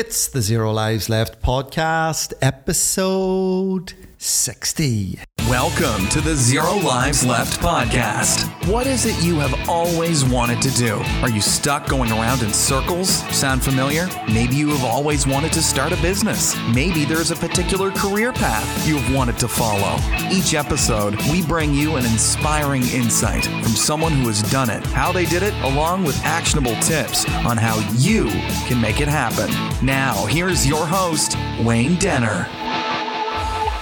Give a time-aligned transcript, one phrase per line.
[0.00, 5.20] It's the Zero Lives Left podcast, episode 60.
[5.48, 8.44] Welcome to the Zero Lives Left podcast.
[8.66, 11.00] What is it you have always wanted to do?
[11.22, 13.08] Are you stuck going around in circles?
[13.34, 14.08] Sound familiar?
[14.26, 16.56] Maybe you have always wanted to start a business.
[16.74, 19.96] Maybe there's a particular career path you have wanted to follow.
[20.30, 25.12] Each episode, we bring you an inspiring insight from someone who has done it, how
[25.12, 28.24] they did it, along with actionable tips on how you
[28.66, 29.48] can make it happen.
[29.86, 32.48] Now, here's your host, Wayne Denner.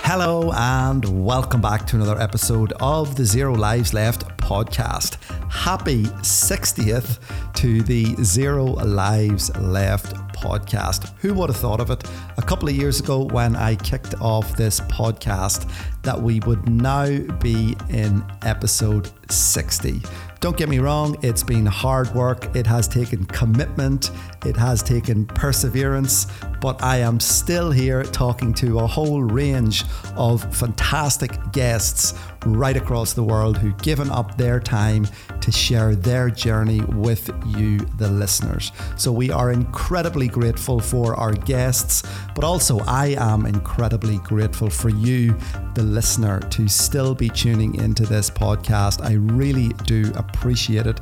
[0.09, 5.17] Hello, and welcome back to another episode of the Zero Lives Left podcast.
[5.51, 7.19] Happy 60th
[7.55, 11.13] to the Zero Lives Left podcast.
[11.19, 14.57] Who would have thought of it a couple of years ago when I kicked off
[14.57, 15.69] this podcast
[16.03, 17.09] that we would now
[17.41, 20.01] be in episode 60?
[20.41, 24.11] Don't get me wrong, it's been hard work, it has taken commitment,
[24.45, 26.27] it has taken perseverance,
[26.61, 29.85] but I am still here talking to a whole range
[30.15, 32.13] of fantastic guests
[32.45, 35.07] right across the world who've given up their time
[35.41, 38.73] to share their journey with you, the listeners.
[38.97, 42.03] So we are incredibly grateful for our guests,
[42.35, 45.37] but also I am incredibly grateful for you,
[45.75, 49.03] the listener, to still be tuning into this podcast.
[49.05, 51.01] I really do appreciate it.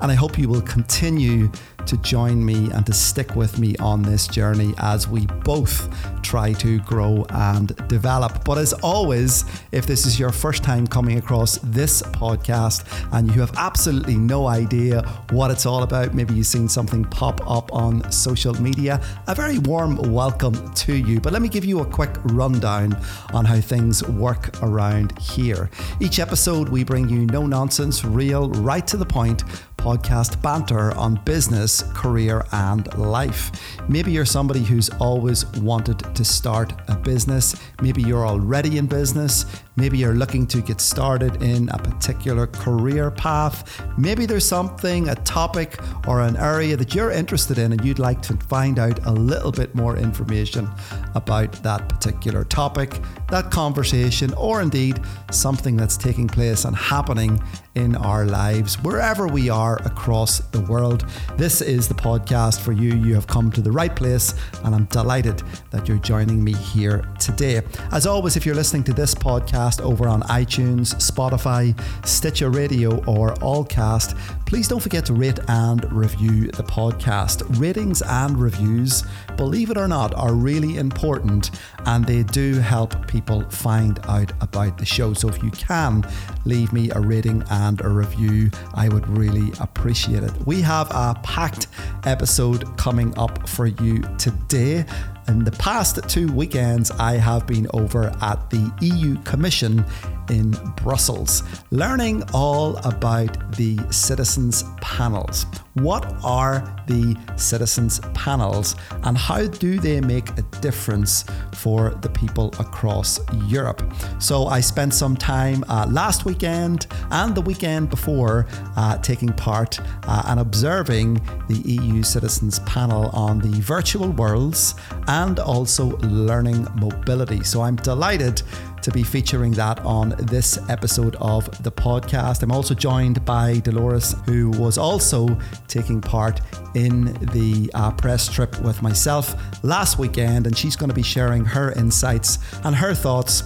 [0.00, 1.50] And I hope you will continue
[1.86, 5.88] to join me and to stick with me on this journey as we both
[6.22, 8.44] try to grow and develop.
[8.44, 13.40] But as always, if this is your first time coming across this podcast and you
[13.40, 18.10] have absolutely no idea what it's all about, maybe you've seen something pop up on
[18.10, 21.20] social media, a very warm welcome to you.
[21.20, 22.96] But let me give you a quick rundown
[23.32, 25.70] on how things work around here.
[26.00, 29.44] Each episode, we bring you no nonsense, real, right to the point
[29.86, 33.52] podcast banter on business, career, and life.
[33.88, 37.54] Maybe you're somebody who's always wanted to start a business.
[37.80, 39.46] Maybe you're already in business.
[39.78, 43.82] Maybe you're looking to get started in a particular career path.
[43.98, 45.78] Maybe there's something, a topic,
[46.08, 49.52] or an area that you're interested in and you'd like to find out a little
[49.52, 50.66] bit more information
[51.14, 54.98] about that particular topic, that conversation, or indeed
[55.30, 57.42] something that's taking place and happening
[57.74, 61.04] in our lives, wherever we are across the world.
[61.36, 62.94] This is the podcast for you.
[62.94, 64.34] You have come to the right place,
[64.64, 67.60] and I'm delighted that you're joining me here today.
[67.92, 71.74] As always, if you're listening to this podcast over on iTunes, Spotify,
[72.06, 74.16] Stitcher Radio, or Allcast,
[74.46, 77.42] please don't forget to rate and review the podcast.
[77.58, 79.04] Ratings and reviews,
[79.36, 81.50] believe it or not, are really important
[81.86, 85.12] and they do help people find out about the show.
[85.12, 86.06] So if you can
[86.44, 90.32] leave me a rating and a review, I would really appreciate it.
[90.46, 91.66] We have a packed
[92.04, 94.86] episode coming up for you today.
[95.28, 99.84] In the past two weekends, I have been over at the EU Commission
[100.30, 105.46] in Brussels, learning all about the citizens' panels.
[105.74, 112.48] What are the citizens' panels and how do they make a difference for the people
[112.58, 113.82] across Europe?
[114.18, 119.78] So, I spent some time uh, last weekend and the weekend before uh, taking part
[120.04, 124.76] uh, and observing the EU Citizens Panel on the virtual worlds
[125.08, 127.44] and also learning mobility.
[127.44, 128.40] So, I'm delighted
[128.80, 132.42] to be featuring that on this episode of the podcast.
[132.42, 135.38] I'm also joined by Dolores, who was also
[135.68, 136.40] taking part
[136.74, 139.34] in the uh, press trip with myself
[139.64, 143.42] last weekend, and she's going to be sharing her insights and her thoughts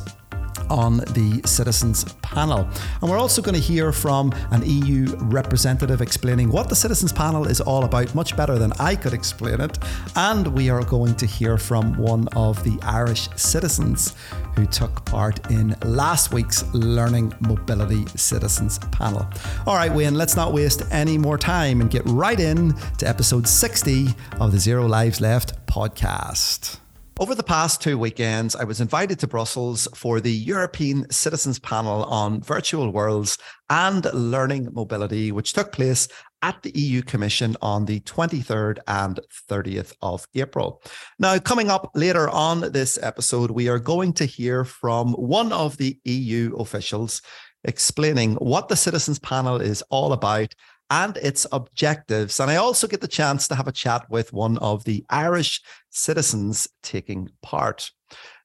[0.71, 2.69] on the citizens panel.
[3.03, 7.47] And we're also going to hear from an EU representative explaining what the citizens panel
[7.47, 9.79] is all about, much better than I could explain it.
[10.17, 14.15] And we are going to hear from one of the Irish citizens
[14.57, 19.29] who took part in last week's Learning Mobility Citizens panel.
[19.67, 23.47] All right, Wayne, let's not waste any more time and get right in to episode
[23.47, 24.09] 60
[24.41, 26.79] of the Zero Lives Left podcast.
[27.21, 32.05] Over the past two weekends, I was invited to Brussels for the European Citizens Panel
[32.05, 33.37] on Virtual Worlds
[33.69, 36.09] and Learning Mobility, which took place
[36.41, 39.21] at the EU Commission on the 23rd and
[39.51, 40.83] 30th of April.
[41.19, 45.77] Now, coming up later on this episode, we are going to hear from one of
[45.77, 47.21] the EU officials
[47.65, 50.55] explaining what the Citizens Panel is all about
[50.91, 52.41] and its objectives.
[52.41, 55.63] And I also get the chance to have a chat with one of the Irish
[55.91, 57.91] citizens taking part.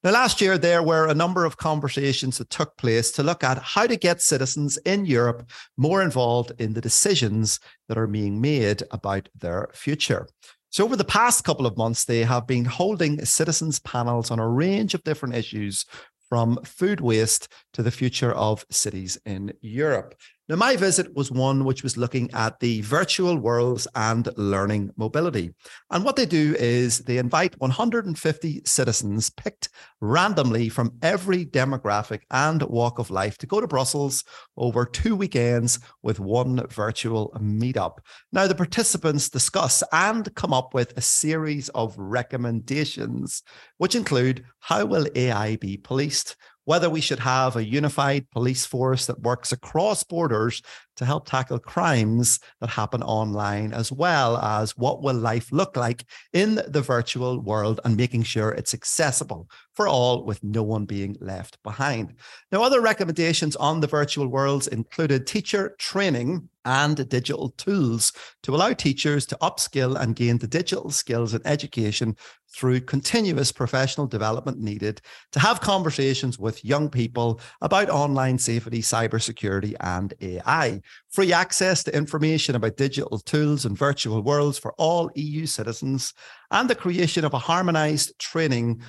[0.04, 3.58] Now, last year, there were a number of conversations that took place to look at
[3.58, 8.84] how to get citizens in Europe more involved in the decisions that are being made
[8.92, 10.28] about their future.
[10.70, 14.48] So, over the past couple of months, they have been holding citizens' panels on a
[14.48, 15.86] range of different issues
[16.30, 20.16] from food waste to the future of cities in Europe.
[20.48, 25.56] Now, my visit was one which was looking at the virtual worlds and learning mobility.
[25.90, 29.70] And what they do is they invite 150 citizens picked
[30.02, 34.24] randomly from every demographic and walk of life to go to Brussels
[34.56, 37.98] over two weekends with one virtual meetup.
[38.32, 43.42] Now, the participants discuss and come up with a series of recommendations,
[43.80, 46.36] which include how will AI be policed?
[46.66, 50.62] Whether we should have a unified police force that works across borders
[50.98, 56.06] to help tackle crimes that happen online, as well as what will life look like
[56.34, 61.16] in the virtual world and making sure it's accessible for all with no one being
[61.20, 62.14] left behind.
[62.52, 68.12] Now, other recommendations on the virtual worlds included teacher training and digital tools
[68.44, 72.16] to allow teachers to upskill and gain the digital skills in education
[72.56, 75.02] through continuous professional development needed
[75.34, 81.96] to have conversations with young people about online safety, cybersecurity, and AI free access to
[81.96, 86.14] information about digital tools and virtual worlds for all EU citizens,
[86.52, 88.82] and the creation of a harmonized training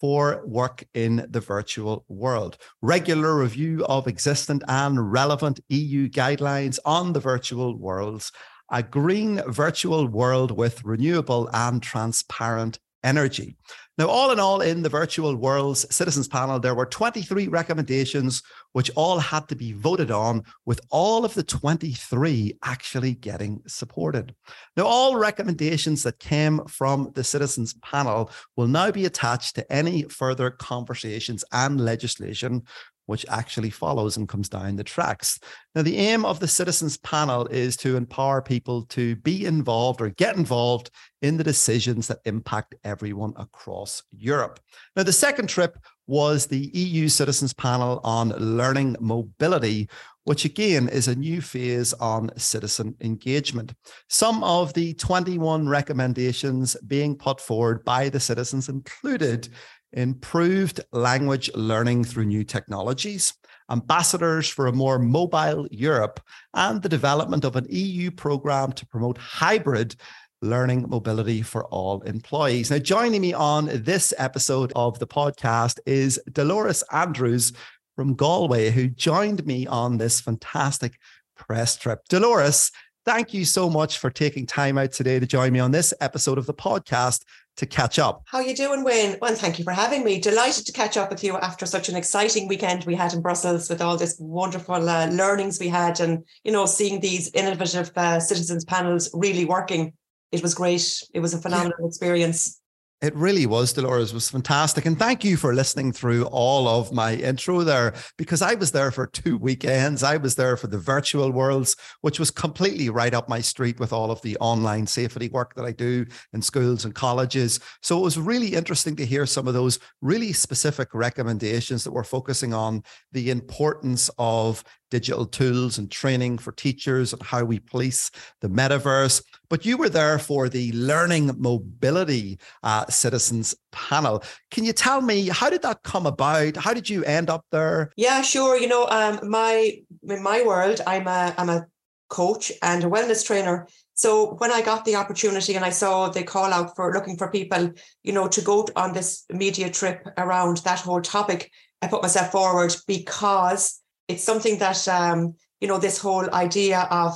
[0.00, 2.58] for work in the virtual world.
[2.82, 8.30] Regular review of existent and relevant EU guidelines on the virtual worlds.
[8.70, 13.56] A green virtual world with renewable and transparent energy.
[13.96, 18.42] Now, all in all, in the virtual world's citizens panel, there were 23 recommendations,
[18.72, 24.34] which all had to be voted on, with all of the 23 actually getting supported.
[24.76, 30.02] Now, all recommendations that came from the citizens panel will now be attached to any
[30.04, 32.64] further conversations and legislation
[33.06, 35.38] which actually follows and comes down the tracks.
[35.74, 40.10] Now, the aim of the citizens panel is to empower people to be involved or
[40.10, 40.90] get involved
[41.22, 44.60] in the decisions that impact everyone across Europe.
[44.96, 49.88] Now, the second trip was the EU Citizens Panel on Learning Mobility,
[50.24, 53.72] which again is a new phase on citizen engagement.
[54.08, 59.48] Some of the 21 recommendations being put forward by the citizens included
[59.94, 63.34] improved language learning through new technologies,
[63.70, 66.20] ambassadors for a more mobile Europe,
[66.52, 69.96] and the development of an EU program to promote hybrid
[70.42, 72.70] learning mobility for all employees.
[72.70, 77.52] Now, joining me on this episode of the podcast is Dolores Andrews
[77.96, 80.98] from Galway, who joined me on this fantastic
[81.36, 82.00] press trip.
[82.08, 82.70] Dolores,
[83.04, 86.38] thank you so much for taking time out today to join me on this episode
[86.38, 87.24] of the podcast
[87.56, 88.22] to catch up.
[88.26, 89.16] How you doing, Wayne?
[89.20, 90.18] Well, thank you for having me.
[90.18, 93.68] Delighted to catch up with you after such an exciting weekend we had in Brussels
[93.68, 98.18] with all this wonderful uh, learnings we had, and you know, seeing these innovative uh,
[98.18, 99.92] citizens panels really working.
[100.32, 101.02] It was great.
[101.14, 101.86] It was a phenomenal yeah.
[101.86, 102.60] experience.
[103.02, 104.14] It really was, Dolores.
[104.14, 104.86] Was fantastic.
[104.86, 108.90] And thank you for listening through all of my intro there, because I was there
[108.90, 110.02] for two weekends.
[110.02, 113.92] I was there for the virtual worlds, which was completely right up my street with
[113.92, 117.60] all of the online safety work that I do in schools and colleges.
[117.82, 122.04] So it was really interesting to hear some of those really specific recommendations that were
[122.04, 124.64] focusing on the importance of
[124.94, 128.12] digital tools and training for teachers and how we police
[128.42, 129.20] the metaverse.
[129.50, 134.22] But you were there for the Learning Mobility uh, Citizens panel.
[134.52, 136.56] Can you tell me how did that come about?
[136.56, 137.90] How did you end up there?
[137.96, 138.56] Yeah, sure.
[138.56, 139.72] You know, um, my
[140.08, 141.66] in my world, I'm a I'm a
[142.08, 143.66] coach and a wellness trainer.
[143.94, 147.28] So when I got the opportunity and I saw the call out for looking for
[147.32, 147.72] people,
[148.04, 151.50] you know, to go on this media trip around that whole topic,
[151.82, 157.14] I put myself forward because it's something that um, you know this whole idea of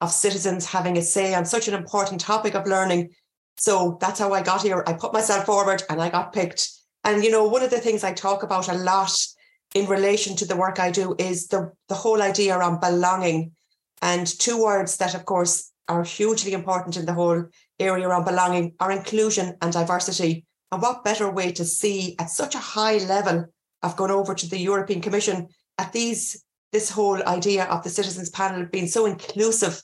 [0.00, 3.10] of citizens having a say on such an important topic of learning.
[3.58, 4.82] So that's how I got here.
[4.86, 6.68] I put myself forward and I got picked.
[7.04, 9.12] And you know, one of the things I talk about a lot
[9.74, 13.52] in relation to the work I do is the the whole idea around belonging.
[14.00, 17.44] And two words that, of course, are hugely important in the whole
[17.78, 20.44] area around belonging are inclusion and diversity.
[20.72, 23.44] And what better way to see at such a high level?
[23.82, 25.48] I've gone over to the European Commission
[25.82, 29.82] at these this whole idea of the citizens panel being so inclusive,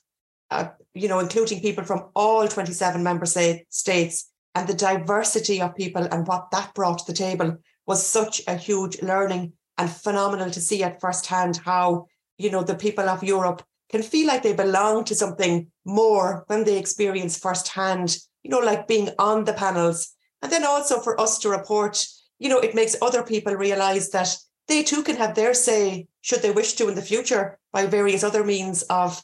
[0.50, 6.02] uh, you know, including people from all 27 member states and the diversity of people
[6.10, 10.60] and what that brought to the table was such a huge learning and phenomenal to
[10.60, 12.06] see at first hand how,
[12.38, 16.64] you know, the people of Europe can feel like they belong to something more when
[16.64, 20.14] they experience firsthand, you know, like being on the panels.
[20.40, 22.04] And then also for us to report,
[22.38, 24.34] you know, it makes other people realize that
[24.68, 28.22] they too can have their say, should they wish to in the future, by various
[28.22, 29.22] other means of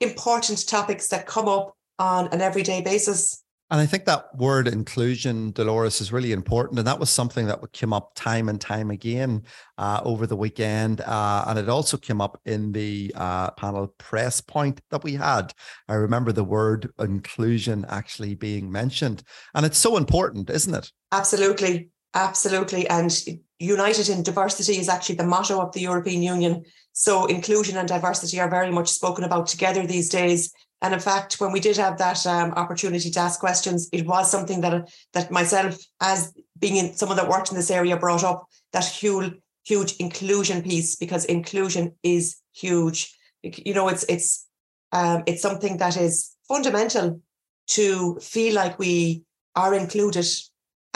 [0.00, 3.42] important topics that come up on an everyday basis.
[3.68, 6.78] And I think that word inclusion, Dolores, is really important.
[6.78, 9.42] And that was something that came up time and time again
[9.76, 11.00] uh, over the weekend.
[11.00, 15.52] Uh, and it also came up in the uh, panel press point that we had.
[15.88, 19.24] I remember the word inclusion actually being mentioned.
[19.52, 20.92] And it's so important, isn't it?
[21.10, 21.88] Absolutely.
[22.16, 22.88] Absolutely.
[22.88, 23.12] And
[23.58, 26.64] united in diversity is actually the motto of the European Union.
[26.92, 30.50] So inclusion and diversity are very much spoken about together these days.
[30.80, 34.30] And in fact, when we did have that um, opportunity to ask questions, it was
[34.30, 38.46] something that that myself, as being in someone that worked in this area, brought up
[38.72, 43.14] that huge, huge inclusion piece because inclusion is huge.
[43.42, 44.46] You know, it's it's
[44.92, 47.20] um, it's something that is fundamental
[47.68, 49.22] to feel like we
[49.54, 50.26] are included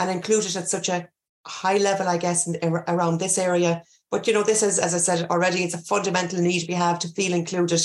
[0.01, 1.07] and included at such a
[1.45, 3.83] high level, I guess, in, around this area.
[4.09, 6.99] But you know, this is, as I said already, it's a fundamental need we have
[6.99, 7.81] to feel included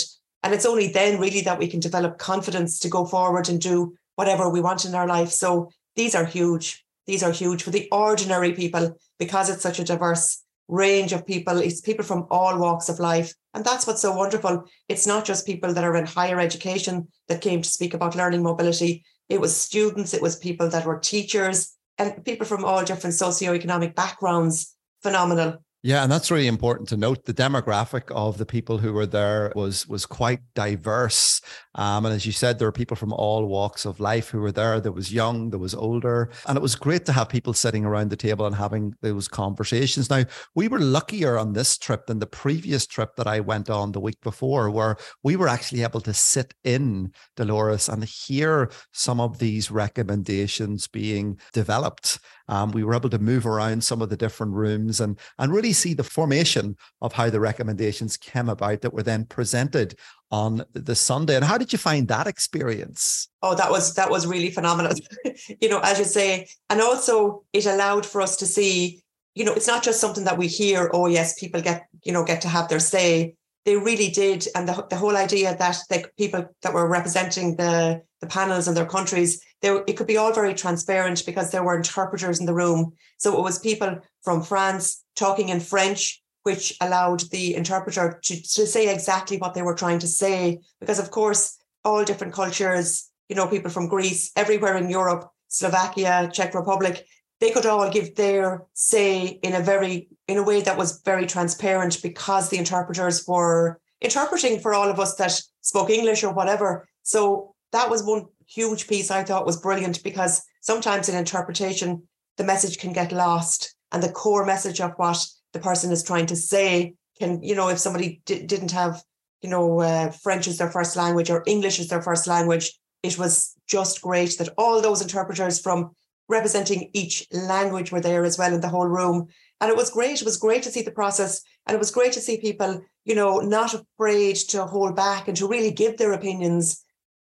[0.46, 3.96] and it's only then really that we can develop confidence to go forward and do
[4.14, 5.30] whatever we want in our life.
[5.30, 6.84] So these are huge.
[7.08, 11.58] These are huge for the ordinary people because it's such a diverse range of people.
[11.58, 13.34] It's people from all walks of life.
[13.54, 14.64] And that's what's so wonderful.
[14.88, 18.44] It's not just people that are in higher education that came to speak about learning
[18.44, 19.04] mobility.
[19.28, 23.94] It was students, it was people that were teachers and people from all different socioeconomic
[23.94, 24.74] backgrounds.
[25.02, 25.64] Phenomenal.
[25.86, 27.26] Yeah, and that's really important to note.
[27.26, 31.40] The demographic of the people who were there was was quite diverse,
[31.76, 34.50] um, and as you said, there were people from all walks of life who were
[34.50, 34.80] there.
[34.80, 38.10] There was young, there was older, and it was great to have people sitting around
[38.10, 40.10] the table and having those conversations.
[40.10, 40.24] Now,
[40.56, 44.00] we were luckier on this trip than the previous trip that I went on the
[44.00, 49.38] week before, where we were actually able to sit in Dolores and hear some of
[49.38, 52.18] these recommendations being developed.
[52.48, 55.72] Um, we were able to move around some of the different rooms and, and really
[55.72, 59.98] see the formation of how the recommendations came about that were then presented
[60.30, 61.36] on the Sunday.
[61.36, 63.28] And how did you find that experience?
[63.42, 64.92] Oh, that was that was really phenomenal.
[65.60, 69.02] you know, as you say, and also it allowed for us to see,
[69.34, 72.24] you know, it's not just something that we hear, oh yes, people get, you know,
[72.24, 73.34] get to have their say
[73.66, 74.46] they really did.
[74.54, 78.76] And the, the whole idea that the people that were representing the, the panels and
[78.76, 82.54] their countries, they, it could be all very transparent because there were interpreters in the
[82.54, 82.92] room.
[83.18, 88.66] So it was people from France talking in French, which allowed the interpreter to, to
[88.66, 90.60] say exactly what they were trying to say.
[90.80, 96.30] Because, of course, all different cultures, you know, people from Greece, everywhere in Europe, Slovakia,
[96.32, 97.06] Czech Republic,
[97.40, 101.26] they could all give their say in a very in a way that was very
[101.26, 106.88] transparent because the interpreters were interpreting for all of us that spoke English or whatever.
[107.02, 112.02] So that was one huge piece I thought was brilliant because sometimes in interpretation
[112.36, 116.26] the message can get lost and the core message of what the person is trying
[116.26, 119.02] to say can you know if somebody d- didn't have
[119.42, 123.18] you know uh, French as their first language or English as their first language it
[123.18, 125.90] was just great that all those interpreters from
[126.28, 129.28] representing each language were there as well in the whole room.
[129.60, 130.20] And it was great.
[130.20, 131.40] It was great to see the process.
[131.66, 135.36] And it was great to see people, you know, not afraid to hold back and
[135.36, 136.84] to really give their opinions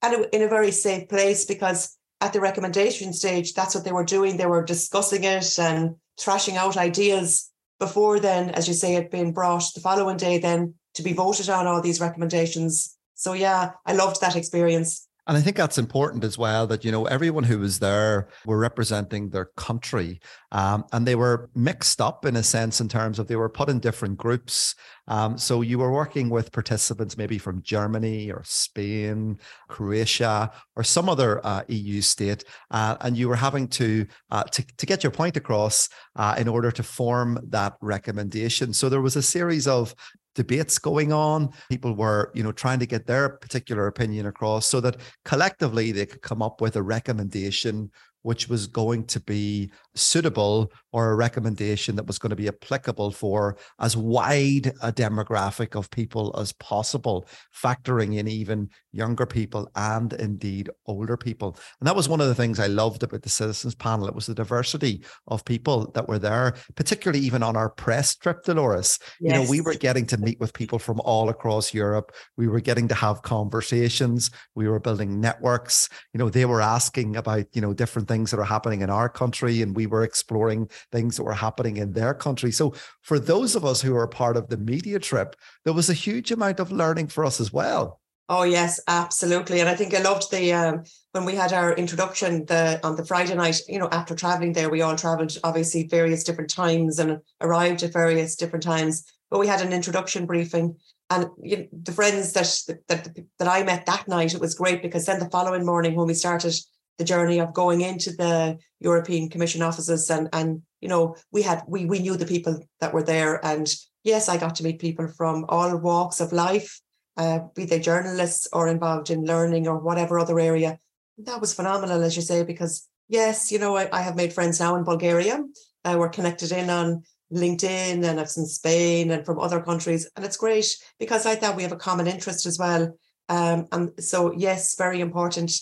[0.02, 4.04] and in a very safe place because at the recommendation stage, that's what they were
[4.04, 4.36] doing.
[4.36, 9.32] They were discussing it and thrashing out ideas before then, as you say, it being
[9.32, 12.96] brought the following day then to be voted on all these recommendations.
[13.14, 15.07] So yeah, I loved that experience.
[15.28, 18.58] And I think that's important as well that, you know, everyone who was there were
[18.58, 20.20] representing their country
[20.52, 23.68] um, and they were mixed up in a sense in terms of they were put
[23.68, 24.74] in different groups.
[25.06, 31.10] Um, so you were working with participants maybe from Germany or Spain, Croatia, or some
[31.10, 35.12] other uh, EU state, uh, and you were having to, uh, to, to get your
[35.12, 38.72] point across uh, in order to form that recommendation.
[38.72, 39.94] So there was a series of
[40.38, 41.50] debates going on.
[41.68, 46.06] People were, you know, trying to get their particular opinion across so that collectively they
[46.06, 47.90] could come up with a recommendation
[48.22, 49.68] which was going to be
[49.98, 55.76] suitable or a recommendation that was going to be applicable for as wide a demographic
[55.76, 61.58] of people as possible, factoring in even younger people and indeed older people.
[61.80, 64.08] And that was one of the things I loved about the citizens panel.
[64.08, 68.44] It was the diversity of people that were there, particularly even on our press trip,
[68.44, 68.98] Dolores.
[69.20, 69.34] Yes.
[69.34, 72.12] You know, we were getting to meet with people from all across Europe.
[72.36, 74.30] We were getting to have conversations.
[74.54, 75.88] We were building networks.
[76.14, 79.08] You know, they were asking about, you know, different things that are happening in our
[79.08, 82.52] country, and we were exploring things that were happening in their country.
[82.52, 85.94] So for those of us who are part of the media trip, there was a
[85.94, 88.00] huge amount of learning for us as well.
[88.30, 89.60] Oh yes, absolutely.
[89.60, 93.04] And I think I loved the um, when we had our introduction the on the
[93.04, 93.60] Friday night.
[93.68, 97.94] You know, after traveling there, we all traveled obviously various different times and arrived at
[97.94, 99.10] various different times.
[99.30, 100.76] But we had an introduction briefing,
[101.08, 104.82] and you know, the friends that that that I met that night, it was great
[104.82, 106.54] because then the following morning when we started
[106.98, 111.62] the journey of going into the European Commission offices and and you know we had
[111.66, 113.74] we we knew the people that were there and
[114.04, 116.80] yes I got to meet people from all walks of life
[117.16, 120.78] uh, be they journalists or involved in learning or whatever other area.
[121.18, 124.60] That was phenomenal as you say because yes you know I, I have made friends
[124.60, 125.44] now in Bulgaria.
[125.84, 127.02] Uh, we're connected in on
[127.32, 131.56] LinkedIn and it's in Spain and from other countries and it's great because I thought
[131.56, 132.98] we have a common interest as well.
[133.28, 135.52] Um, and so yes very important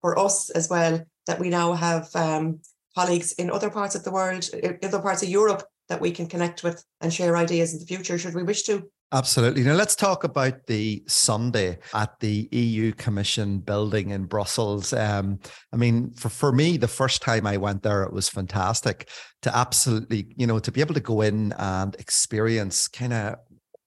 [0.00, 2.60] for us as well that we now have um,
[2.94, 4.48] colleagues in other parts of the world,
[4.82, 8.18] other parts of Europe that we can connect with and share ideas in the future
[8.18, 8.90] should we wish to.
[9.10, 9.62] Absolutely.
[9.62, 14.92] Now let's talk about the Sunday at the EU Commission building in Brussels.
[14.92, 15.38] Um,
[15.72, 19.08] I mean, for, for me, the first time I went there, it was fantastic
[19.40, 23.36] to absolutely, you know, to be able to go in and experience kind of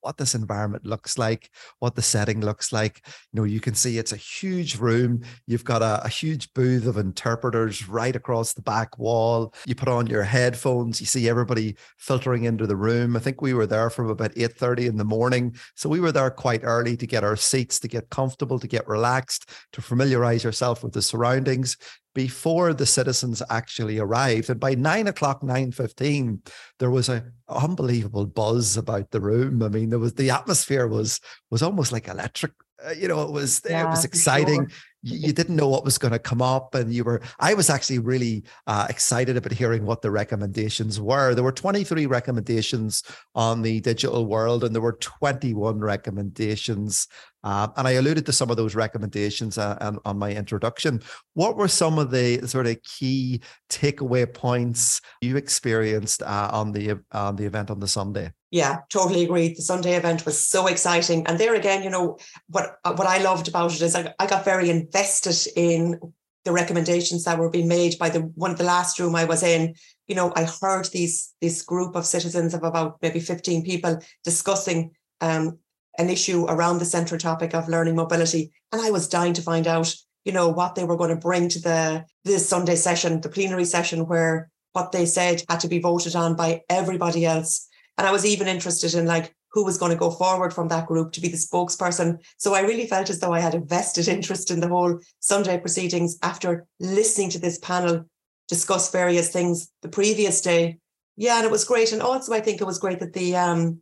[0.01, 3.01] what this environment looks like, what the setting looks like.
[3.31, 5.22] You know, you can see it's a huge room.
[5.48, 9.53] You've got a, a, huge booth of interpreters right across the back wall.
[9.65, 13.15] You put on your headphones, you see everybody filtering into the room.
[13.15, 15.55] I think we were there from about 8:30 in the morning.
[15.75, 18.88] So we were there quite early to get our seats, to get comfortable, to get
[18.88, 21.77] relaxed, to familiarize yourself with the surroundings
[22.13, 24.49] before the citizens actually arrived.
[24.49, 26.41] And by nine o'clock, nine fifteen,
[26.79, 29.63] there was an unbelievable buzz about the room.
[29.63, 32.51] I mean, there was the atmosphere was was almost like electric.
[32.85, 34.67] Uh, you know, it was yeah, it was exciting.
[34.67, 37.70] Sure you didn't know what was going to come up and you were i was
[37.70, 41.34] actually really uh, excited about hearing what the recommendations were.
[41.34, 43.03] There were 23 recommendations
[43.36, 47.08] on the digital world and there were 21 recommendations
[47.43, 51.01] uh, and i alluded to some of those recommendations uh, on my introduction.
[51.34, 57.00] What were some of the sort of key takeaway points you experienced uh, on the
[57.12, 59.53] on the event on the sunday yeah, totally agree.
[59.53, 62.17] The Sunday event was so exciting, and there again, you know
[62.50, 66.00] what what I loved about it is I, I got very invested in
[66.43, 69.41] the recommendations that were being made by the one of the last room I was
[69.41, 69.75] in.
[70.08, 74.92] You know, I heard these this group of citizens of about maybe fifteen people discussing
[75.22, 75.57] um,
[75.98, 79.66] an issue around the central topic of learning mobility, and I was dying to find
[79.66, 83.29] out, you know, what they were going to bring to the this Sunday session, the
[83.29, 88.07] plenary session, where what they said had to be voted on by everybody else and
[88.07, 91.11] I was even interested in like who was going to go forward from that group
[91.11, 92.19] to be the spokesperson.
[92.37, 95.59] So I really felt as though I had a vested interest in the whole Sunday
[95.59, 98.05] proceedings after listening to this panel
[98.47, 100.77] discuss various things the previous day.
[101.17, 101.91] Yeah, and it was great.
[101.91, 103.81] And also I think it was great that the um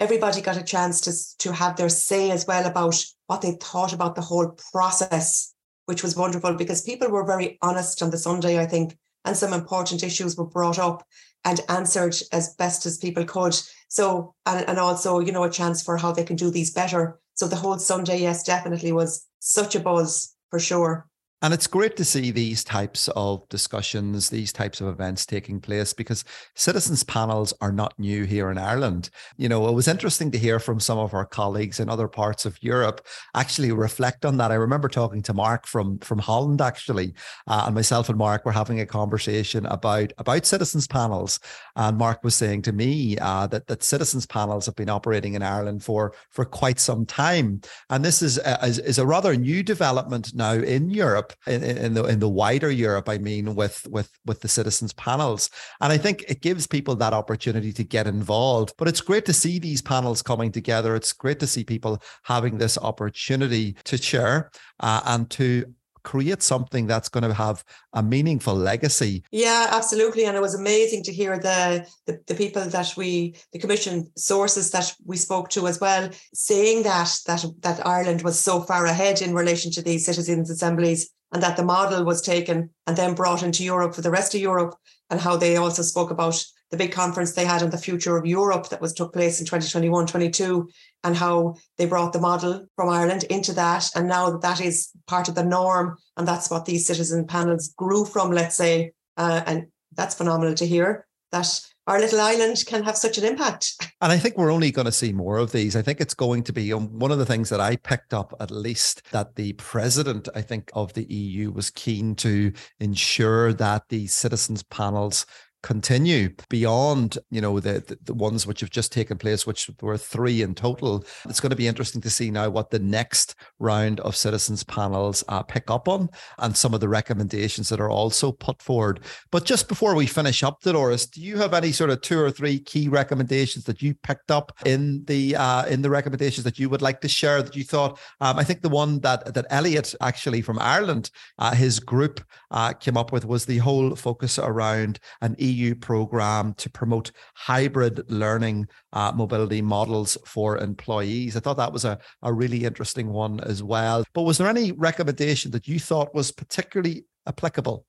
[0.00, 3.92] everybody got a chance to to have their say as well about what they thought
[3.92, 5.54] about the whole process,
[5.86, 9.52] which was wonderful because people were very honest on the Sunday, I think, and some
[9.52, 11.04] important issues were brought up
[11.44, 13.58] and answered as best as people could.
[13.88, 17.20] So, and, and also, you know, a chance for how they can do these better.
[17.34, 21.07] So the whole Sunday, yes, definitely was such a buzz for sure.
[21.40, 25.92] And it's great to see these types of discussions, these types of events taking place
[25.92, 26.24] because
[26.56, 29.10] citizens panels are not new here in Ireland.
[29.36, 32.44] You know, it was interesting to hear from some of our colleagues in other parts
[32.44, 34.50] of Europe actually reflect on that.
[34.50, 37.14] I remember talking to Mark from from Holland actually,
[37.46, 41.38] uh, and myself and Mark were having a conversation about about citizens panels,
[41.76, 45.42] and Mark was saying to me uh, that that citizens panels have been operating in
[45.44, 49.62] Ireland for for quite some time, and this is a, is, is a rather new
[49.62, 53.86] development now in Europe Europe, in, in, the in the wider Europe, I mean, with
[53.90, 58.06] with with the citizens panels, and I think it gives people that opportunity to get
[58.06, 58.74] involved.
[58.78, 60.94] But it's great to see these panels coming together.
[60.94, 66.86] It's great to see people having this opportunity to share uh, and to create something
[66.86, 67.62] that's going to have
[67.92, 69.22] a meaningful legacy.
[69.30, 70.24] Yeah, absolutely.
[70.24, 74.70] And it was amazing to hear the, the, the people that we, the commission sources
[74.70, 79.20] that we spoke to as well, saying that that that Ireland was so far ahead
[79.20, 83.42] in relation to these citizens' assemblies and that the model was taken and then brought
[83.42, 84.74] into Europe for the rest of Europe,
[85.10, 88.26] and how they also spoke about the big conference they had on the future of
[88.26, 90.68] Europe that was took place in 2021 22
[91.04, 95.28] and how they brought the model from Ireland into that and now that is part
[95.28, 99.68] of the norm and that's what these citizen panels grew from let's say uh, and
[99.94, 103.90] that's phenomenal to hear that our little island can have such an impact.
[104.02, 105.74] And I think we're only going to see more of these.
[105.74, 108.34] I think it's going to be um, one of the things that I picked up,
[108.40, 113.88] at least, that the president, I think, of the EU was keen to ensure that
[113.88, 115.24] the citizens' panels
[115.62, 119.98] continue beyond, you know, the, the, the ones which have just taken place, which were
[119.98, 121.04] three in total.
[121.28, 125.24] It's going to be interesting to see now what the next round of citizens panels
[125.28, 129.00] uh, pick up on and some of the recommendations that are also put forward.
[129.30, 132.30] But just before we finish up, Dolores, do you have any sort of two or
[132.30, 136.68] three key recommendations that you picked up in the uh, in the recommendations that you
[136.68, 137.98] would like to share that you thought?
[138.20, 142.72] Um, I think the one that that Elliot actually from Ireland, uh, his group uh,
[142.74, 148.66] came up with was the whole focus around an EU program to promote hybrid learning
[148.92, 151.36] uh, mobility models for employees.
[151.36, 154.04] I thought that was a, a really interesting one as well.
[154.14, 157.84] But was there any recommendation that you thought was particularly applicable?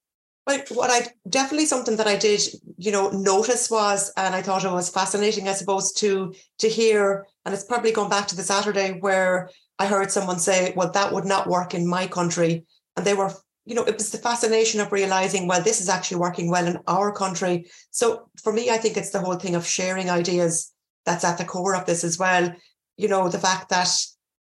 [0.47, 2.41] Well, what I definitely something that I did,
[2.77, 7.27] you know, notice was, and I thought it was fascinating, I suppose, to to hear,
[7.45, 11.13] and it's probably going back to the Saturday where I heard someone say, "Well, that
[11.13, 13.31] would not work in my country," and they were
[13.65, 16.79] you know, it was the fascination of realizing, well, this is actually working well in
[16.87, 17.67] our country.
[17.91, 20.73] So for me, I think it's the whole thing of sharing ideas
[21.05, 22.53] that's at the core of this as well.
[22.97, 23.89] You know, the fact that,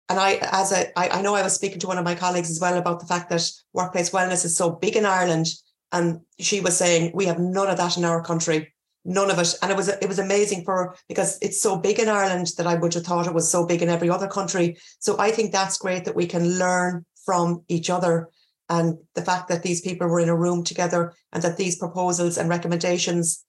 [0.09, 2.49] and I, as a, I, I know I was speaking to one of my colleagues
[2.49, 5.47] as well about the fact that workplace wellness is so big in Ireland.
[5.91, 8.73] And she was saying, we have none of that in our country
[9.07, 12.09] none of it and it was it was amazing for because it's so big in
[12.09, 15.17] Ireland that I would have thought it was so big in every other country so
[15.17, 18.29] I think that's great that we can learn from each other
[18.69, 22.37] and the fact that these people were in a room together and that these proposals
[22.37, 23.45] and recommendations,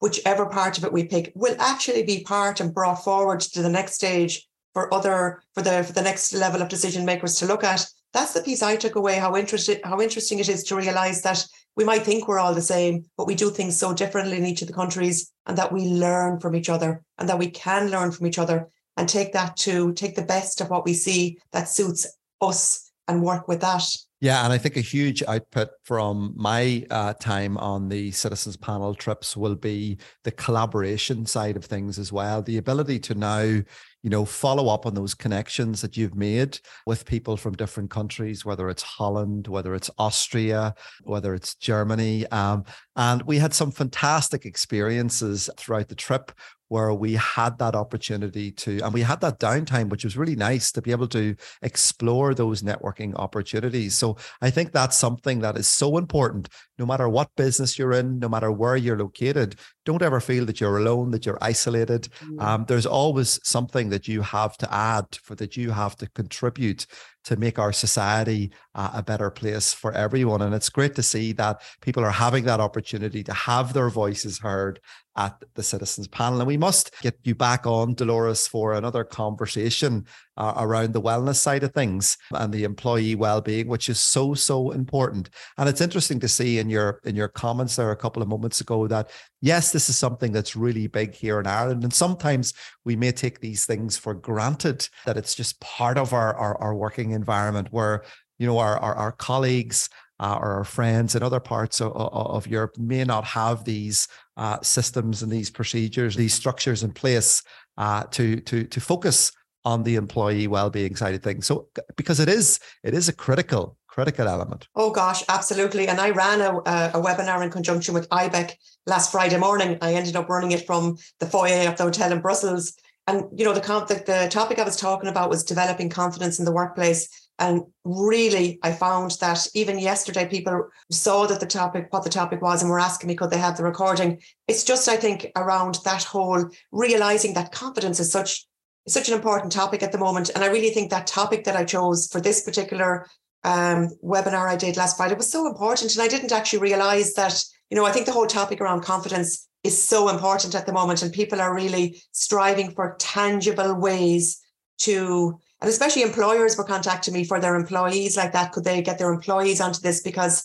[0.00, 3.68] whichever part of it we pick, will actually be part and brought forward to the
[3.68, 7.64] next stage for other for the for the next level of decision makers to look
[7.64, 7.86] at.
[8.12, 9.16] That's the piece I took away.
[9.16, 11.44] How interested how interesting it is to realize that
[11.76, 14.62] we might think we're all the same, but we do things so differently in each
[14.62, 18.12] of the countries, and that we learn from each other, and that we can learn
[18.12, 21.68] from each other, and take that to take the best of what we see that
[21.68, 22.06] suits
[22.40, 23.84] us and work with that.
[24.22, 28.94] Yeah, and I think a huge output from my uh, time on the citizens panel
[28.94, 32.42] trips will be the collaboration side of things as well.
[32.42, 33.64] The ability to now, you
[34.10, 38.68] know, follow up on those connections that you've made with people from different countries, whether
[38.68, 42.26] it's Holland, whether it's Austria, whether it's Germany.
[42.26, 42.64] Um,
[42.96, 46.30] and we had some fantastic experiences throughout the trip
[46.70, 50.70] where we had that opportunity to, and we had that downtime, which was really nice
[50.70, 53.98] to be able to explore those networking opportunities.
[53.98, 58.20] So I think that's something that is so important, no matter what business you're in,
[58.20, 59.56] no matter where you're located.
[59.84, 62.08] Don't ever feel that you're alone, that you're isolated.
[62.22, 62.40] Mm.
[62.40, 66.86] Um, there's always something that you have to add for that you have to contribute
[67.24, 70.42] to make our society uh, a better place for everyone.
[70.42, 74.38] And it's great to see that people are having that opportunity to have their voices
[74.38, 74.80] heard
[75.16, 76.40] at the citizens panel.
[76.40, 80.06] And we must get you back on, Dolores, for another conversation
[80.36, 84.70] uh, around the wellness side of things and the employee well-being, which is so so
[84.70, 85.30] important.
[85.58, 88.60] And it's interesting to see in your in your comments there a couple of moments
[88.60, 92.96] ago that yes, this is something that's really big here in Ireland, and sometimes we
[92.96, 97.12] may take these things for granted that it's just part of our our, our working
[97.12, 98.02] environment where
[98.38, 99.88] you know our, our, our colleagues
[100.20, 104.58] uh, or our friends in other parts of, of Europe may not have these uh,
[104.62, 107.42] systems and these procedures, these structures in place
[107.78, 109.32] uh, to to to focus
[109.64, 111.46] on the employee well-being side of things.
[111.46, 114.68] So because it is it is a critical critical element.
[114.76, 115.88] Oh gosh, absolutely.
[115.88, 118.52] And I ran a, a webinar in conjunction with IBEC
[118.86, 119.78] last Friday morning.
[119.82, 122.74] I ended up running it from the foyer of the hotel in Brussels.
[123.06, 126.44] And you know the, the the topic I was talking about was developing confidence in
[126.44, 127.08] the workplace.
[127.40, 132.42] And really, I found that even yesterday, people saw that the topic, what the topic
[132.42, 134.20] was, and were asking me, could they have the recording?
[134.46, 138.46] It's just, I think, around that whole realizing that confidence is such
[138.88, 140.30] such an important topic at the moment.
[140.34, 143.06] And I really think that topic that I chose for this particular
[143.44, 145.94] um, webinar I did last Friday was so important.
[145.94, 149.48] And I didn't actually realize that, you know, I think the whole topic around confidence
[149.62, 151.02] is so important at the moment.
[151.02, 154.40] And people are really striving for tangible ways
[154.78, 158.52] to and especially employers were contacting me for their employees like that.
[158.52, 160.00] Could they get their employees onto this?
[160.00, 160.42] Because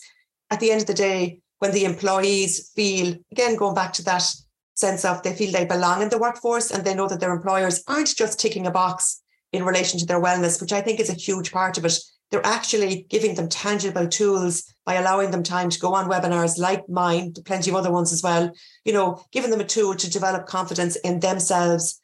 [0.51, 4.29] at the end of the day, when the employees feel, again, going back to that
[4.75, 7.83] sense of they feel they belong in the workforce and they know that their employers
[7.87, 11.13] aren't just ticking a box in relation to their wellness, which I think is a
[11.13, 11.97] huge part of it.
[12.31, 16.87] They're actually giving them tangible tools by allowing them time to go on webinars like
[16.89, 18.51] mine, plenty of other ones as well,
[18.83, 22.01] you know, giving them a tool to develop confidence in themselves.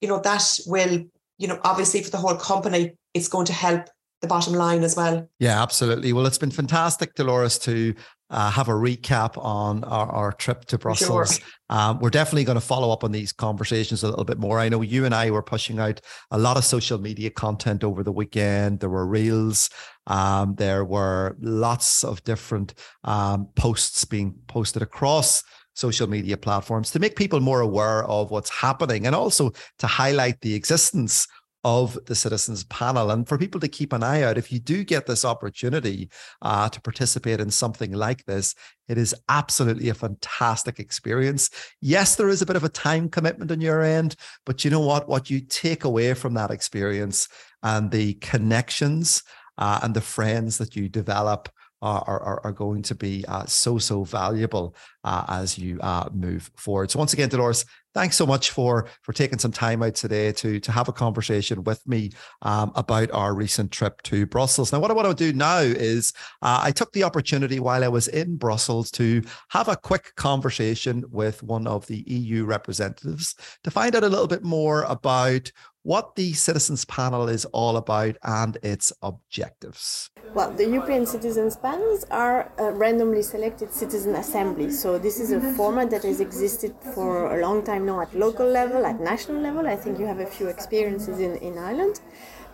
[0.00, 1.04] You know, that will
[1.42, 3.88] you know, obviously for the whole company, it's going to help
[4.20, 5.28] the bottom line as well.
[5.40, 6.12] Yeah, absolutely.
[6.12, 7.94] Well, it's been fantastic, Dolores, to
[8.32, 11.36] uh, have a recap on our, our trip to Brussels.
[11.36, 11.46] Sure.
[11.68, 14.58] Um, we're definitely going to follow up on these conversations a little bit more.
[14.58, 18.02] I know you and I were pushing out a lot of social media content over
[18.02, 18.80] the weekend.
[18.80, 19.68] There were reels.
[20.06, 26.98] Um, there were lots of different um, posts being posted across social media platforms to
[26.98, 31.26] make people more aware of what's happening and also to highlight the existence
[31.64, 33.10] of the citizens panel.
[33.10, 36.68] And for people to keep an eye out if you do get this opportunity uh,
[36.68, 38.54] to participate in something like this
[38.88, 41.50] it is absolutely a fantastic experience.
[41.80, 44.80] Yes there is a bit of a time commitment on your end but you know
[44.80, 45.08] what?
[45.08, 47.28] What you take away from that experience
[47.62, 49.22] and the connections
[49.58, 51.48] uh, and the friends that you develop
[51.82, 56.50] are, are, are going to be uh, so, so valuable uh, as you uh, move
[56.56, 56.90] forward.
[56.90, 57.64] So once again, Dolores,
[57.94, 61.64] thanks so much for for taking some time out today to to have a conversation
[61.64, 62.10] with me
[62.42, 64.72] um, about our recent trip to Brussels.
[64.72, 67.88] Now, what I want to do now is uh, I took the opportunity while I
[67.88, 73.70] was in Brussels to have a quick conversation with one of the EU representatives to
[73.70, 75.50] find out a little bit more about
[75.82, 80.10] what the Citizens Panel is all about and its objectives.
[80.34, 84.80] Well, the European Citizens Panels are a randomly selected citizen assemblies.
[84.80, 88.46] So this is a format that has existed for a long time now at local
[88.46, 89.66] level, at national level.
[89.66, 92.00] I think you have a few experiences in, in Ireland.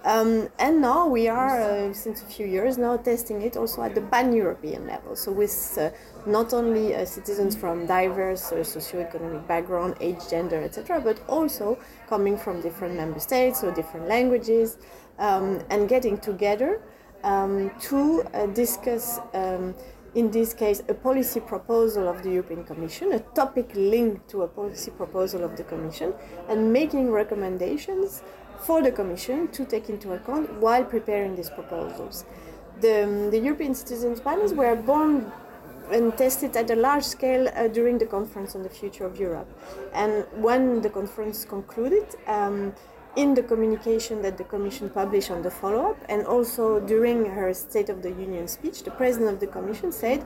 [0.09, 3.95] Um, and now we are, uh, since a few years now, testing it also at
[3.95, 5.15] the pan-European level.
[5.15, 5.91] So with uh,
[6.25, 12.39] not only uh, citizens from diverse uh, socio-economic background, age, gender, etc., but also coming
[12.39, 14.79] from different member states or different languages,
[15.19, 16.81] um, and getting together
[17.23, 19.21] um, to uh, discuss.
[19.35, 19.75] Um,
[20.15, 24.49] in this case, a policy proposal of the European Commission, a topic linked to a
[24.49, 26.15] policy proposal of the Commission,
[26.49, 28.23] and making recommendations
[28.61, 32.25] for the Commission to take into account while preparing these proposals.
[32.81, 35.33] The, um, the European Citizens Panels were born
[35.91, 39.49] and tested at a large scale uh, during the conference on the future of Europe.
[39.95, 42.75] And when the conference concluded, um,
[43.17, 47.53] in the communication that the Commission published on the follow up, and also during her
[47.53, 50.25] State of the Union speech, the President of the Commission said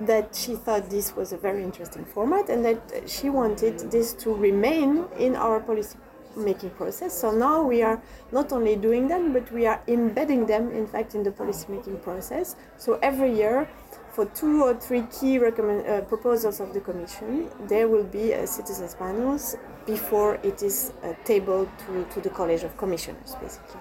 [0.00, 4.32] that she thought this was a very interesting format and that she wanted this to
[4.34, 5.98] remain in our policy
[6.36, 7.18] making process.
[7.18, 8.00] So now we are
[8.32, 11.98] not only doing them, but we are embedding them, in fact, in the policy making
[11.98, 12.56] process.
[12.76, 13.68] So every year,
[14.10, 18.46] for two or three key recommend, uh, proposals of the Commission, there will be a
[18.46, 23.80] citizens panels before it is uh, tabled to, to the College of Commissioners, basically.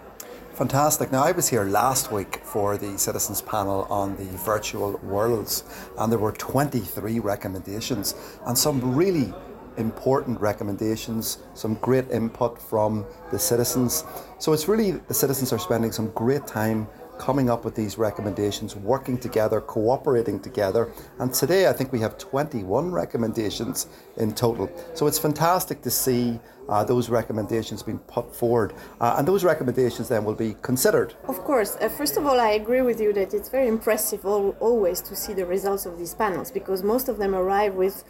[0.55, 1.11] Fantastic.
[1.11, 5.63] Now, I was here last week for the Citizens Panel on the virtual worlds,
[5.97, 8.15] and there were 23 recommendations
[8.45, 9.33] and some really
[9.77, 14.03] important recommendations, some great input from the citizens.
[14.39, 18.75] So it's really the citizens are spending some great time coming up with these recommendations,
[18.75, 20.91] working together, cooperating together.
[21.19, 24.69] And today I think we have 21 recommendations in total.
[24.93, 28.73] So it's fantastic to see uh, those recommendations being put forward.
[28.99, 31.13] Uh, and those recommendations then will be considered.
[31.27, 31.77] Of course.
[31.79, 35.15] Uh, first of all, I agree with you that it's very impressive all, always to
[35.15, 38.03] see the results of these panels because most of them arrive with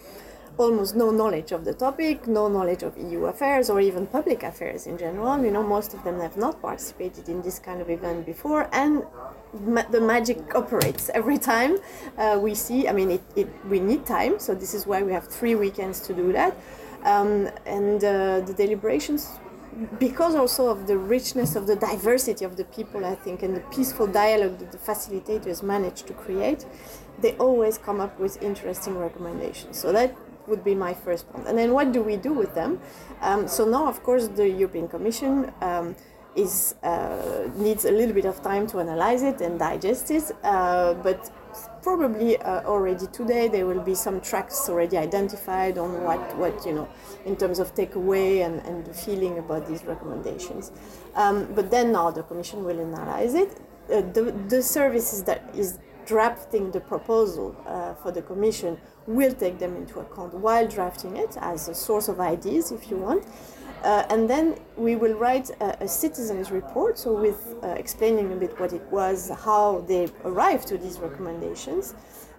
[0.58, 4.88] almost no knowledge of the topic, no knowledge of EU affairs or even public affairs
[4.88, 5.44] in general.
[5.44, 9.04] You know, most of them have not participated in this kind of event before, and
[9.54, 11.78] ma- the magic operates every time
[12.18, 12.88] uh, we see.
[12.88, 16.00] I mean, it, it, we need time, so this is why we have three weekends
[16.02, 16.56] to do that.
[17.04, 19.40] Um, and uh, the deliberations
[20.00, 23.62] because also of the richness of the diversity of the people, I think, and the
[23.76, 26.66] peaceful dialogue that the facilitators manage to create,
[27.20, 29.78] they always come up with interesting recommendations.
[29.78, 30.16] So that
[30.48, 31.48] would be my first point.
[31.48, 32.80] And then what do we do with them?
[33.22, 35.96] Um, so now, of course, the European Commission um,
[36.36, 40.94] is uh, needs a little bit of time to analyze it and digest it, uh,
[40.96, 41.32] but
[41.82, 46.74] probably uh, already today there will be some tracks already identified on what, what you
[46.74, 46.88] know
[47.26, 50.72] in terms of takeaway and, and the feeling about these recommendations.
[51.16, 53.52] Um, but then now the Commission will analyze it.
[53.92, 59.60] Uh, the, the services that is drafting the proposal uh, for the Commission will take
[59.60, 63.26] them into account while drafting it as a source of ideas, if you want.
[63.84, 68.36] Uh, and then we will write a, a citizens report, so with uh, explaining a
[68.36, 71.94] bit what it was, how they arrived to these recommendations,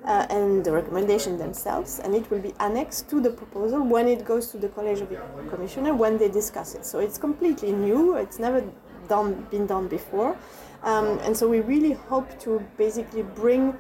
[0.05, 4.25] uh, and the recommendation themselves, and it will be annexed to the proposal when it
[4.25, 5.09] goes to the College of
[5.51, 6.85] Commissioner when they discuss it.
[6.85, 8.65] So it's completely new; it's never
[9.09, 10.37] done been done before,
[10.83, 13.77] um, and so we really hope to basically bring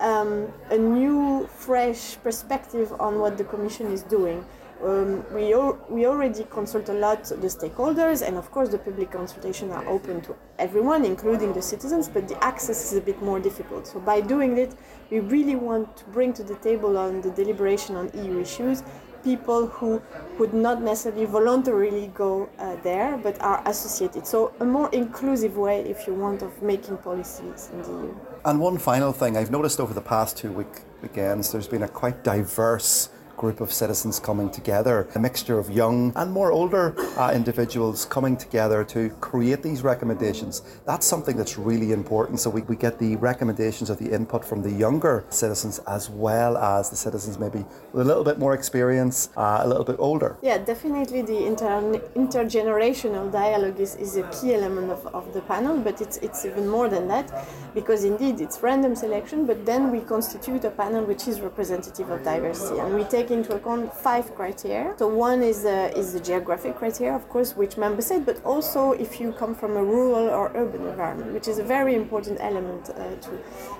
[0.00, 4.44] um, a new, fresh perspective on what the Commission is doing.
[4.82, 5.54] Um, we,
[5.88, 10.20] we already consult a lot the stakeholders, and of course, the public consultation are open
[10.22, 13.86] to everyone, including the citizens, but the access is a bit more difficult.
[13.86, 14.74] So, by doing it,
[15.10, 18.82] we really want to bring to the table on the deliberation on EU issues
[19.26, 20.00] people who
[20.38, 24.24] would not necessarily voluntarily go uh, there but are associated.
[24.26, 28.14] So, a more inclusive way, if you want, of making policies in the EU.
[28.44, 31.92] And one final thing I've noticed over the past two week weekends, there's been a
[32.02, 37.32] quite diverse group of citizens coming together, a mixture of young and more older uh,
[37.34, 40.62] individuals coming together to create these recommendations.
[40.86, 42.40] That's something that's really important.
[42.40, 46.56] So we, we get the recommendations of the input from the younger citizens as well
[46.56, 50.36] as the citizens maybe with a little bit more experience, uh, a little bit older.
[50.42, 55.78] Yeah, definitely the inter- intergenerational dialogue is, is a key element of, of the panel,
[55.78, 60.00] but it's, it's even more than that because indeed it's random selection, but then we
[60.00, 64.94] constitute a panel which is representative of diversity and we take into account five criteria.
[64.98, 68.92] So one is, uh, is the geographic criteria, of course, which member state, but also
[68.92, 72.90] if you come from a rural or urban environment, which is a very important element
[72.90, 73.30] uh, to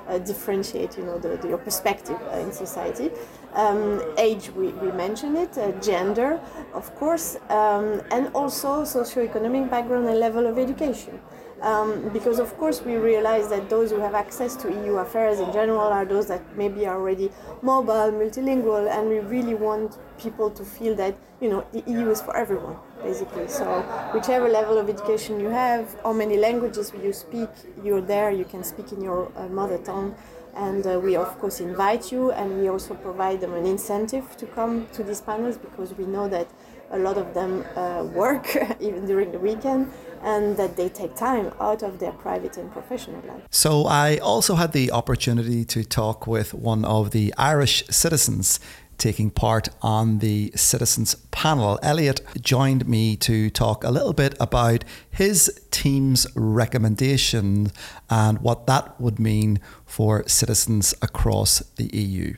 [0.09, 3.11] uh, differentiate, you know, the, the, your perspective uh, in society.
[3.55, 6.41] Um, age, we, we mentioned it, uh, gender,
[6.75, 11.21] of course, um, and also socioeconomic background and level of education.
[11.63, 15.51] Um, because of course we realize that those who have access to EU affairs in
[15.53, 17.31] general are those that maybe are already
[17.63, 22.21] mobile, multilingual, and we really want people to feel that you know the EU is
[22.21, 23.49] for everyone basically.
[23.49, 27.49] So whichever level of education you have, how many languages you speak,
[27.85, 28.31] you're there.
[28.31, 30.15] You can speak in your uh, mother tongue.
[30.55, 34.47] And uh, we, of course, invite you, and we also provide them an incentive to
[34.47, 36.49] come to these panels because we know that
[36.91, 41.53] a lot of them uh, work even during the weekend and that they take time
[41.61, 43.43] out of their private and professional life.
[43.51, 48.59] So, I also had the opportunity to talk with one of the Irish citizens
[48.99, 51.79] taking part on the citizens panel.
[51.83, 57.71] Elliot joined me to talk a little bit about his team's recommendation
[58.09, 62.35] and what that would mean for citizens across the EU.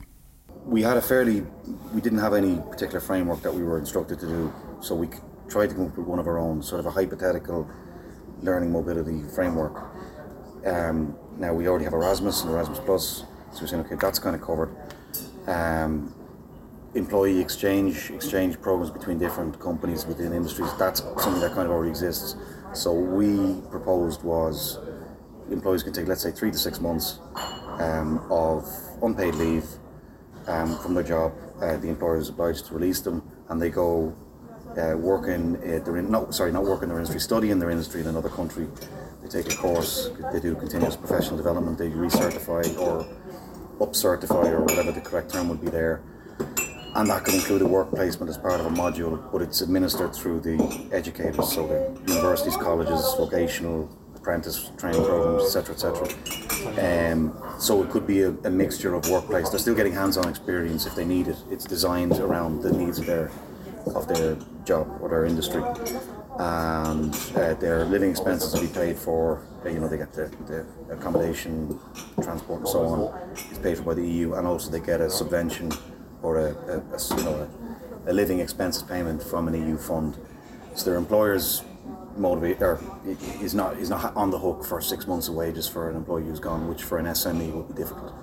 [0.69, 1.43] We had a fairly,
[1.95, 5.09] we didn't have any particular framework that we were instructed to do, so we
[5.47, 7.67] tried to come up with one of our own, sort of a hypothetical
[8.43, 9.83] learning mobility framework.
[10.67, 14.35] Um, now we already have Erasmus and Erasmus Plus, so we're saying okay, that's kind
[14.35, 14.69] of covered.
[15.47, 16.13] Um,
[16.93, 20.71] employee exchange exchange programs between different companies within industries.
[20.77, 22.35] That's something that kind of already exists.
[22.73, 24.77] So we proposed was
[25.49, 27.17] employees can take let's say three to six months
[27.79, 28.67] um, of
[29.01, 29.65] unpaid leave
[30.49, 31.33] um, from their job.
[31.61, 34.13] Uh, the employer is obliged to release them, and they go
[34.77, 35.55] uh, working.
[35.57, 38.07] Uh, they're in, no, sorry, not working in their industry, study in their industry in
[38.07, 38.67] another country.
[39.21, 40.09] They take a course.
[40.33, 41.77] They do continuous professional development.
[41.77, 43.07] They recertify or
[43.81, 46.01] up-certify or whatever the correct term would be there.
[46.95, 50.13] And that could include a work placement as part of a module, but it's administered
[50.15, 56.48] through the educators, so the universities, colleges, vocational, apprentice training programs, etc., etc.
[56.65, 59.49] Um, so it could be a, a, mixture of workplace.
[59.49, 61.37] They're still getting hands-on experience if they need it.
[61.49, 63.31] It's designed around the needs of their
[63.95, 65.63] of their job or their industry,
[66.37, 69.41] and uh, their living expenses will be paid for.
[69.65, 71.79] You know, they get the, the accommodation,
[72.21, 73.29] transport, and so on.
[73.33, 75.71] It's paid for by the EU, and also they get a subvention
[76.21, 77.49] or a, a, a you know
[78.05, 80.17] a, a, living expenses payment from an EU fund.
[80.75, 81.63] So their employers
[82.17, 82.79] motivate or
[83.41, 86.23] is not is not on the hook for six months of wages for an employee
[86.23, 88.13] who's gone, which for an SME would be difficult.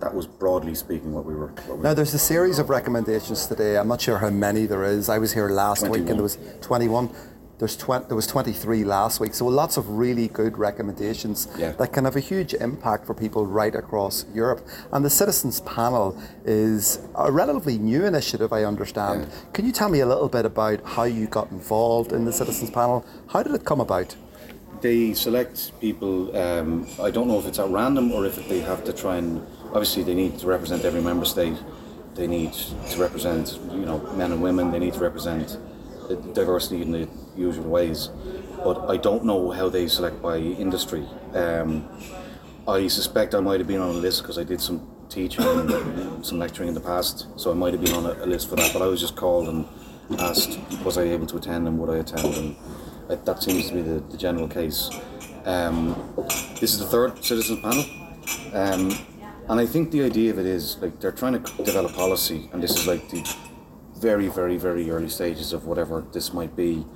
[0.00, 1.48] That was broadly speaking what we were.
[1.48, 3.78] What we now there's a series of recommendations today.
[3.78, 5.08] I'm not sure how many there is.
[5.08, 6.00] I was here last 21.
[6.00, 7.10] week and there was 21.
[7.58, 11.72] There's 20, there was 23 last week, so lots of really good recommendations yeah.
[11.72, 14.66] that can have a huge impact for people right across Europe.
[14.92, 19.22] And the Citizens Panel is a relatively new initiative, I understand.
[19.22, 19.38] Yeah.
[19.54, 22.70] Can you tell me a little bit about how you got involved in the Citizens
[22.70, 23.06] Panel?
[23.28, 24.14] How did it come about?
[24.82, 28.84] They select people, um, I don't know if it's at random or if they have
[28.84, 31.56] to try and, obviously, they need to represent every member state.
[32.16, 34.70] They need to represent, you know, men and women.
[34.72, 35.56] They need to represent
[36.14, 38.10] diversity in the usual ways.
[38.62, 41.06] But I don't know how they select by industry.
[41.34, 41.88] Um,
[42.66, 46.26] I suspect I might have been on a list because I did some teaching and
[46.26, 48.56] some lecturing in the past, so I might have been on a, a, list for
[48.56, 48.72] that.
[48.72, 49.66] But I was just called and
[50.20, 52.34] asked, was I able to attend and would I attend?
[52.34, 52.56] And
[53.08, 54.90] I, that seems to be the, the general case.
[55.44, 55.94] Um,
[56.60, 57.84] this is the third citizen panel.
[58.52, 58.90] Um,
[59.48, 62.60] and I think the idea of it is like they're trying to develop policy, and
[62.60, 63.22] this is like the
[64.00, 66.86] very, very, very early stages of whatever this might be,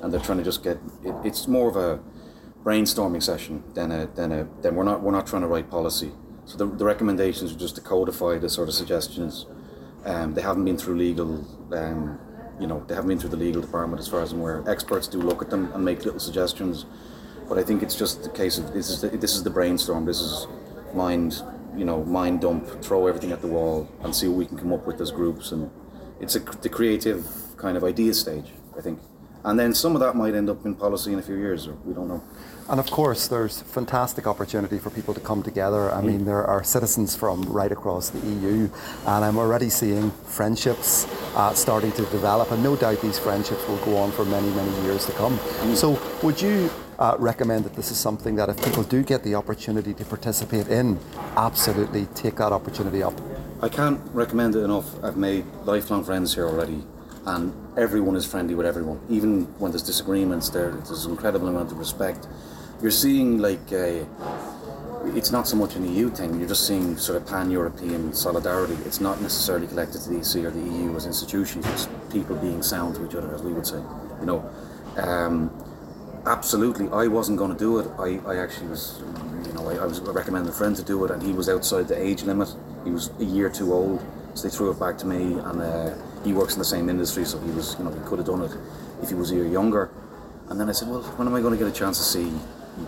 [0.00, 0.78] and they're trying to just get.
[1.04, 2.00] It, it's more of a
[2.64, 6.12] brainstorming session than a than a than we're not we're not trying to write policy.
[6.44, 9.46] So the, the recommendations are just to codify the sort of suggestions.
[10.04, 11.46] Um, they haven't been through legal.
[11.72, 12.18] Um,
[12.58, 14.62] you know, they haven't been through the legal department as far as I'm aware.
[14.68, 16.84] Experts do look at them and make little suggestions,
[17.48, 20.04] but I think it's just the case of this is the, this is the brainstorm.
[20.04, 20.46] This is
[20.94, 21.42] mind,
[21.74, 22.82] you know, mind dump.
[22.82, 25.52] Throw everything at the wall and see what we can come up with as groups
[25.52, 25.70] and
[26.20, 29.00] it's a, the creative kind of idea stage, I think.
[29.44, 31.72] And then some of that might end up in policy in a few years, or
[31.84, 32.22] we don't know.
[32.68, 35.90] And of course, there's fantastic opportunity for people to come together.
[35.92, 38.68] I mean, there are citizens from right across the EU,
[39.06, 43.78] and I'm already seeing friendships uh, starting to develop, and no doubt these friendships will
[43.78, 45.36] go on for many, many years to come.
[45.74, 49.34] So, would you uh, recommend that this is something that if people do get the
[49.34, 51.00] opportunity to participate in,
[51.36, 53.14] absolutely take that opportunity up?
[53.62, 54.86] I can't recommend it enough.
[55.04, 56.82] I've made lifelong friends here already
[57.26, 59.00] and everyone is friendly with everyone.
[59.10, 62.26] Even when there's disagreements, there there's an incredible amount of respect.
[62.80, 64.04] You're seeing like uh,
[65.14, 66.38] it's not so much an EU thing.
[66.38, 68.78] You're just seeing sort of pan-European solidarity.
[68.86, 71.66] It's not necessarily connected to the EC or the EU as institutions.
[71.66, 73.82] It's people being sound to each other, as we would say.
[74.20, 74.50] You know,
[74.96, 75.50] um,
[76.26, 76.88] absolutely.
[76.90, 77.86] I wasn't going to do it.
[77.98, 79.02] I, I actually was,
[79.46, 81.88] you know, I, I was recommending a friend to do it, and he was outside
[81.88, 82.48] the age limit.
[82.84, 84.04] He was a year too old,
[84.34, 85.60] so they threw it back to me, and.
[85.60, 88.26] Uh, he works in the same industry, so he was, you know, he could have
[88.26, 88.52] done it
[89.02, 89.90] if he was a year younger.
[90.48, 92.32] And then I said, well, when am I going to get a chance to see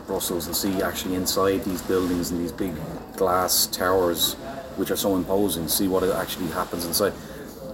[0.06, 2.74] Brussels and see actually inside these buildings and these big
[3.16, 4.34] glass towers,
[4.76, 7.12] which are so imposing, see what actually happens inside.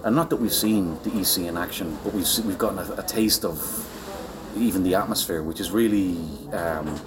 [0.03, 3.03] And not that we've seen the EC in action, but we've we've gotten a, a
[3.03, 3.59] taste of
[4.55, 6.17] even the atmosphere, which is really
[6.53, 6.99] um,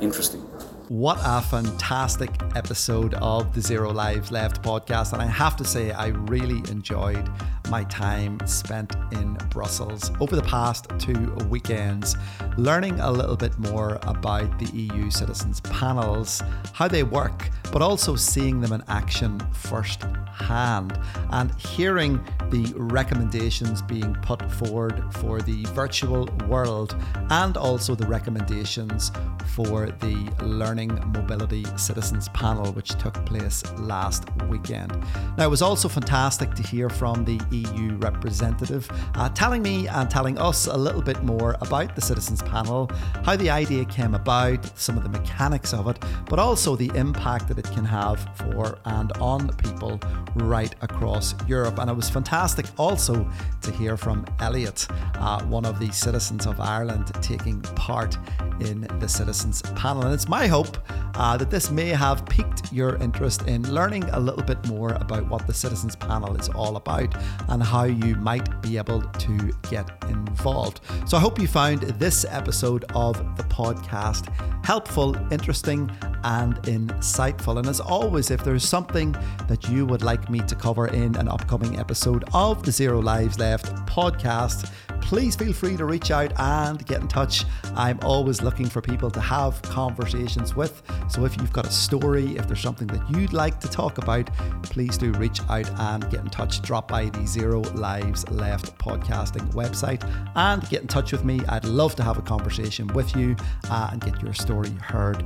[0.00, 0.46] interesting.
[0.88, 5.12] What a fantastic episode of the Zero Lives Left podcast.
[5.12, 7.28] And I have to say, I really enjoyed
[7.68, 12.16] my time spent in Brussels over the past two weekends,
[12.56, 16.42] learning a little bit more about the EU Citizens panels,
[16.72, 20.98] how they work, but also seeing them in action firsthand
[21.30, 26.96] and hearing the recommendations being put forward for the virtual world
[27.30, 29.10] and also the recommendations
[29.54, 34.92] for the Learning Mobility Citizens panel, which took place last weekend.
[35.36, 37.40] Now, it was also fantastic to hear from the
[37.74, 42.42] EU representative uh, telling me and telling us a little bit more about the Citizens
[42.42, 42.90] panel,
[43.24, 45.98] how the idea came about, some of the mechanics of it,
[46.28, 50.00] but also the impact that it can have for and on people
[50.36, 51.78] right across Europe.
[51.78, 53.28] And it was fantastic also
[53.62, 54.86] to hear from Elliot,
[55.16, 58.16] uh, one of the citizens of Ireland, taking part
[58.60, 60.02] in the Citizens panel.
[60.02, 60.78] And it's my hope
[61.14, 65.28] uh, that this may have piqued your interest in learning a little bit more about
[65.28, 67.14] what the Citizens panel is all about
[67.48, 70.80] and how you might be able to get involved.
[71.06, 74.32] So I hope you found this episode of the podcast
[74.64, 75.90] helpful, interesting,
[76.24, 77.58] and insightful.
[77.58, 79.12] And as always, if there's something
[79.46, 83.38] that you would like me to cover in an upcoming episode of the Zero Lives
[83.38, 84.70] Left podcast,
[85.00, 87.44] please feel free to reach out and get in touch.
[87.74, 90.82] I'm always looking for people to have conversations with.
[91.08, 94.32] So if you've got a story, if there's something that you'd like to talk about,
[94.62, 96.62] please do reach out and get in touch.
[96.62, 100.02] Drop by the Zero Lives Left podcasting website
[100.36, 101.40] and get in touch with me.
[101.48, 103.36] I'd love to have a conversation with you
[103.70, 105.24] uh, and get your story heard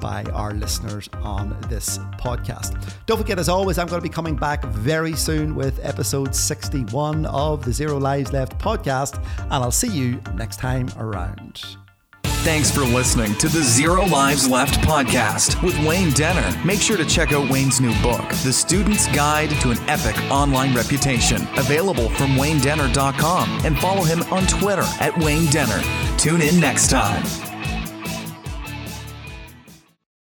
[0.00, 2.92] by our listeners on this podcast.
[3.06, 7.26] Don't forget, as always, I'm going to be coming back very soon with episode 61
[7.26, 8.58] of the Zero Lives Left
[9.12, 11.62] podcast, and I'll see you next time around.
[12.44, 16.60] Thanks for listening to the Zero Lives Left podcast with Wayne Denner.
[16.64, 20.74] Make sure to check out Wayne's new book, The Student's Guide to an Epic Online
[20.74, 25.80] Reputation, available from waynedenner.com, and follow him on Twitter at Wayne Denner.
[26.18, 27.51] Tune in next time.